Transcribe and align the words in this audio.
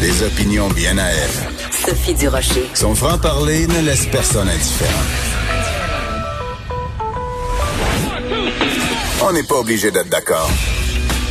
Des 0.00 0.22
opinions 0.22 0.68
bien 0.68 0.96
à 0.96 1.08
elle. 1.08 1.70
Sophie 1.70 2.14
Durocher. 2.14 2.64
Son 2.72 2.94
franc-parler 2.94 3.66
ne 3.66 3.80
laisse 3.82 4.06
personne 4.06 4.48
indifférent. 4.48 4.90
On 9.22 9.32
n'est 9.34 9.42
pas 9.42 9.56
obligé 9.56 9.90
d'être 9.90 10.08
d'accord. 10.08 10.50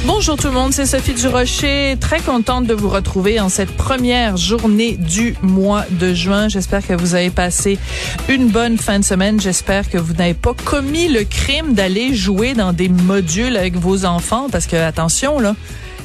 Bonjour 0.06 0.38
tout 0.38 0.48
le 0.50 0.54
monde, 0.54 0.72
c'est 0.72 0.86
Sophie 0.86 1.16
Durocher. 1.16 1.98
Très 2.00 2.20
contente 2.20 2.68
de 2.68 2.76
vous 2.76 2.90
retrouver 2.90 3.40
en 3.40 3.50
cette 3.50 3.76
première 3.76 4.38
journée 4.38 4.98
du 4.98 5.36
mois 5.42 5.86
de 5.90 6.14
juin. 6.14 6.48
J'espère 6.48 6.86
que 6.86 6.94
vous 6.94 7.16
avez 7.16 7.32
passé 7.32 7.80
une 8.28 8.50
bonne 8.50 8.78
fin 8.78 9.00
de 9.00 9.04
semaine. 9.04 9.40
J'espère 9.40 9.90
que 9.90 9.98
vous 9.98 10.14
n'avez 10.14 10.36
pas 10.36 10.54
commis 10.54 11.08
le 11.08 11.24
crime 11.24 11.74
d'aller 11.74 12.14
jouer 12.14 12.54
dans 12.54 12.72
des 12.72 12.90
modules 12.90 13.58
avec 13.58 13.78
vos 13.78 14.06
enfants 14.06 14.48
parce 14.52 14.68
que, 14.68 14.76
attention, 14.76 15.40
là, 15.40 15.56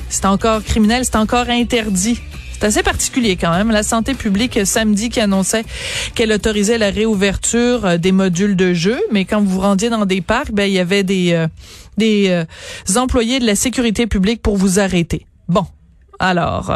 c'est 0.09 0.25
encore 0.25 0.65
criminel, 0.65 1.05
c'est 1.05 1.17
encore 1.17 1.51
interdit 1.51 2.23
c'est 2.65 2.79
assez 2.79 2.83
particulier 2.83 3.37
quand 3.37 3.51
même. 3.51 3.71
La 3.71 3.83
santé 3.83 4.15
publique 4.15 4.59
samedi 4.65 5.11
qui 5.11 5.21
annonçait 5.21 5.65
qu'elle 6.15 6.33
autorisait 6.33 6.79
la 6.79 6.89
réouverture 6.89 7.85
euh, 7.85 7.97
des 7.99 8.11
modules 8.11 8.57
de 8.57 8.73
jeu, 8.73 8.99
mais 9.13 9.27
quand 9.27 9.43
vous 9.43 9.51
vous 9.51 9.61
rendiez 9.61 9.91
dans 9.91 10.07
des 10.07 10.23
parcs, 10.23 10.51
ben 10.51 10.65
il 10.65 10.73
y 10.73 10.79
avait 10.79 11.03
des 11.03 11.33
euh, 11.35 11.47
des 11.99 12.29
euh, 12.31 12.99
employés 12.99 13.39
de 13.39 13.45
la 13.45 13.55
sécurité 13.55 14.07
publique 14.07 14.41
pour 14.41 14.57
vous 14.57 14.81
arrêter. 14.81 15.27
Bon, 15.47 15.67
alors 16.19 16.75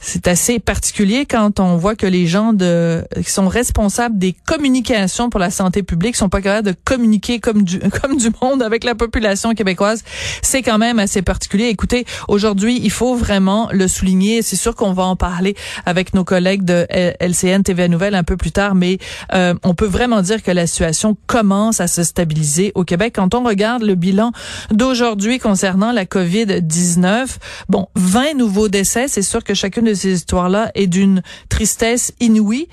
c'est 0.00 0.28
assez 0.28 0.58
particulier 0.58 1.26
quand 1.26 1.60
on 1.60 1.76
voit 1.76 1.96
que 1.96 2.06
les 2.06 2.26
gens 2.26 2.52
de 2.52 3.04
qui 3.16 3.30
sont 3.30 3.48
responsables 3.48 4.18
des 4.18 4.34
communications 4.46 5.30
pour 5.30 5.40
la 5.40 5.50
santé 5.50 5.82
publique 5.82 6.16
sont 6.16 6.28
pas 6.28 6.40
capables 6.40 6.66
de 6.66 6.74
communiquer 6.84 7.40
comme 7.40 7.62
du 7.62 7.78
comme 8.02 8.16
du 8.16 8.30
monde 8.42 8.62
avec 8.62 8.84
la 8.84 8.94
population 8.94 9.54
québécoise. 9.54 10.02
C'est 10.42 10.62
quand 10.62 10.78
même 10.78 10.98
assez 10.98 11.22
particulier. 11.22 11.66
Écoutez, 11.66 12.04
aujourd'hui, 12.28 12.80
il 12.82 12.90
faut 12.90 13.14
vraiment 13.14 13.68
le 13.72 13.88
souligner. 13.88 14.42
C'est 14.42 14.56
sûr 14.56 14.74
qu'on 14.74 14.92
va 14.92 15.04
en 15.04 15.16
parler 15.16 15.54
avec 15.86 16.14
nos 16.14 16.24
collègues 16.24 16.64
de 16.64 16.86
LCN 17.20 17.62
TVA 17.62 17.88
Nouvelle 17.88 18.14
un 18.14 18.24
peu 18.24 18.36
plus 18.36 18.52
tard, 18.52 18.74
mais 18.74 18.98
euh, 19.34 19.54
on 19.62 19.74
peut 19.74 19.86
vraiment 19.86 20.22
dire 20.22 20.42
que 20.42 20.50
la 20.50 20.66
situation 20.66 21.16
commence 21.26 21.80
à 21.80 21.88
se 21.88 22.02
stabiliser 22.02 22.72
au 22.74 22.84
Québec. 22.84 23.14
Quand 23.16 23.34
on 23.34 23.42
regarde 23.42 23.82
le 23.82 23.94
bilan 23.94 24.32
d'aujourd'hui 24.70 25.38
concernant 25.38 25.92
la 25.92 26.04
COVID-19, 26.04 27.26
bon, 27.68 27.88
20 27.96 28.34
nouveaux 28.34 28.68
décès. 28.68 29.08
C'est 29.08 29.22
sûr 29.22 29.44
que 29.44 29.54
chacune 29.54 29.87
de 29.88 29.94
ces 29.94 30.12
histoires-là 30.12 30.70
est 30.74 30.86
d'une 30.86 31.22
tristesse 31.48 32.12
inouïe. 32.20 32.68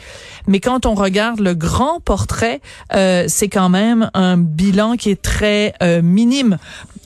Mais 0.47 0.59
quand 0.59 0.85
on 0.85 0.93
regarde 0.93 1.39
le 1.39 1.53
grand 1.53 1.99
portrait, 1.99 2.61
euh, 2.93 3.25
c'est 3.27 3.49
quand 3.49 3.69
même 3.69 4.09
un 4.13 4.37
bilan 4.37 4.95
qui 4.95 5.09
est 5.09 5.21
très 5.21 5.73
euh, 5.81 6.01
minime 6.01 6.57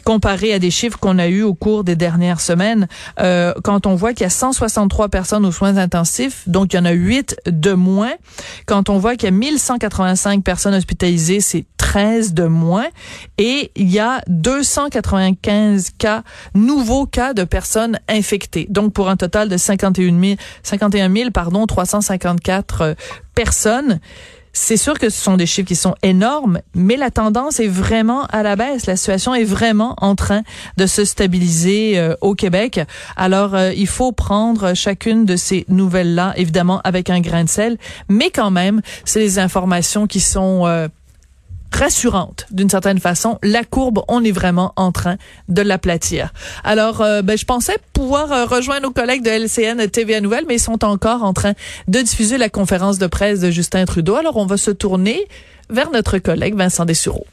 comparé 0.09 0.53
à 0.53 0.57
des 0.57 0.71
chiffres 0.71 0.97
qu'on 0.97 1.19
a 1.19 1.27
eus 1.27 1.43
au 1.43 1.53
cours 1.53 1.83
des 1.83 1.95
dernières 1.95 2.41
semaines, 2.41 2.87
euh, 3.19 3.53
quand 3.63 3.85
on 3.85 3.93
voit 3.93 4.13
qu'il 4.13 4.23
y 4.23 4.25
a 4.25 4.31
163 4.31 5.07
personnes 5.07 5.45
aux 5.45 5.51
soins 5.51 5.77
intensifs, 5.77 6.49
donc 6.49 6.73
il 6.73 6.77
y 6.77 6.79
en 6.79 6.85
a 6.85 6.93
8 6.93 7.41
de 7.45 7.73
moins. 7.73 8.13
Quand 8.65 8.89
on 8.89 8.97
voit 8.97 9.15
qu'il 9.15 9.25
y 9.25 9.27
a 9.27 9.35
1185 9.35 10.43
personnes 10.43 10.73
hospitalisées, 10.73 11.41
c'est 11.41 11.65
13 11.77 12.33
de 12.33 12.45
moins. 12.45 12.87
Et 13.37 13.71
il 13.75 13.91
y 13.91 13.99
a 13.99 14.23
295 14.25 15.91
cas, 15.99 16.23
nouveaux 16.55 17.05
cas 17.05 17.35
de 17.35 17.43
personnes 17.43 17.99
infectées. 18.09 18.65
Donc 18.67 18.93
pour 18.93 19.09
un 19.09 19.15
total 19.15 19.47
de 19.47 19.57
51 19.57 20.19
000, 20.19 20.37
51 20.63 21.13
000 21.13 21.29
pardon, 21.29 21.67
354 21.67 22.81
euh, 22.81 22.93
personnes. 23.35 23.99
C'est 24.61 24.75
sûr 24.75 24.99
que 24.99 25.09
ce 25.09 25.17
sont 25.17 25.37
des 25.37 25.45
chiffres 25.45 25.69
qui 25.69 25.75
sont 25.77 25.95
énormes, 26.03 26.59
mais 26.75 26.97
la 26.97 27.11
tendance 27.11 27.61
est 27.61 27.67
vraiment 27.69 28.25
à 28.25 28.43
la 28.43 28.57
baisse. 28.57 28.87
La 28.87 28.97
situation 28.97 29.33
est 29.33 29.45
vraiment 29.45 29.95
en 30.01 30.15
train 30.15 30.41
de 30.75 30.85
se 30.85 31.05
stabiliser 31.05 31.97
euh, 31.97 32.13
au 32.19 32.35
Québec. 32.35 32.81
Alors, 33.15 33.55
euh, 33.55 33.71
il 33.73 33.87
faut 33.87 34.11
prendre 34.11 34.73
chacune 34.73 35.23
de 35.23 35.37
ces 35.37 35.63
nouvelles-là, 35.69 36.33
évidemment, 36.35 36.81
avec 36.83 37.09
un 37.09 37.21
grain 37.21 37.45
de 37.45 37.49
sel, 37.49 37.77
mais 38.09 38.31
quand 38.31 38.51
même, 38.51 38.81
c'est 39.05 39.21
des 39.21 39.39
informations 39.39 40.07
qui 40.07 40.19
sont 40.19 40.67
euh, 40.67 40.89
rassurante 41.79 42.45
d'une 42.51 42.69
certaine 42.69 42.99
façon. 42.99 43.39
La 43.41 43.63
courbe, 43.63 44.01
on 44.07 44.23
est 44.23 44.31
vraiment 44.31 44.73
en 44.75 44.91
train 44.91 45.17
de 45.47 45.61
l'aplatir. 45.61 46.33
Alors, 46.63 47.01
euh, 47.01 47.21
ben, 47.21 47.37
je 47.37 47.45
pensais 47.45 47.77
pouvoir 47.93 48.31
euh, 48.31 48.45
rejoindre 48.45 48.83
nos 48.83 48.91
collègues 48.91 49.23
de 49.23 49.29
LCN 49.29 49.87
TVA 49.89 50.21
Nouvelle, 50.21 50.45
mais 50.47 50.55
ils 50.55 50.59
sont 50.59 50.83
encore 50.83 51.23
en 51.23 51.33
train 51.33 51.53
de 51.87 52.01
diffuser 52.01 52.37
la 52.37 52.49
conférence 52.49 52.97
de 52.97 53.07
presse 53.07 53.39
de 53.39 53.49
Justin 53.49 53.85
Trudeau. 53.85 54.15
Alors, 54.15 54.37
on 54.37 54.45
va 54.45 54.57
se 54.57 54.71
tourner 54.71 55.27
vers 55.69 55.91
notre 55.91 56.17
collègue 56.17 56.55
Vincent 56.55 56.85
Dessureau. 56.85 57.25